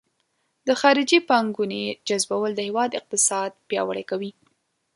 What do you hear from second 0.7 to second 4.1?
خارجي پانګونې جذبول د هیواد اقتصاد پیاوړی